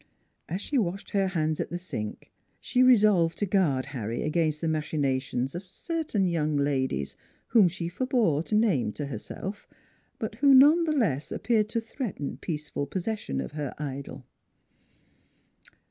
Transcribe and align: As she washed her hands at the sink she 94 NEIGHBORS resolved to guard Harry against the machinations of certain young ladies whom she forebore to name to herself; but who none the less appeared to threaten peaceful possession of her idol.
As 0.49 0.61
she 0.61 0.79
washed 0.79 1.11
her 1.11 1.27
hands 1.27 1.59
at 1.59 1.69
the 1.69 1.77
sink 1.77 2.31
she 2.59 2.79
94 2.79 2.89
NEIGHBORS 2.89 2.89
resolved 2.97 3.37
to 3.37 3.45
guard 3.45 3.85
Harry 3.85 4.23
against 4.23 4.59
the 4.59 4.67
machinations 4.67 5.53
of 5.53 5.61
certain 5.61 6.25
young 6.25 6.57
ladies 6.57 7.15
whom 7.49 7.67
she 7.67 7.87
forebore 7.87 8.41
to 8.45 8.55
name 8.55 8.91
to 8.93 9.05
herself; 9.05 9.67
but 10.17 10.33
who 10.41 10.55
none 10.55 10.85
the 10.85 10.91
less 10.93 11.31
appeared 11.31 11.69
to 11.69 11.79
threaten 11.79 12.37
peaceful 12.37 12.87
possession 12.87 13.39
of 13.39 13.51
her 13.51 13.75
idol. 13.77 14.25